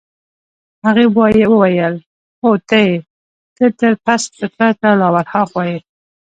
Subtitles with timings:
[0.85, 1.05] هغې
[1.51, 1.95] وویل:
[2.41, 2.93] هو ته يې،
[3.57, 5.77] ته تر پست فطرته لا ورهاخوا يې.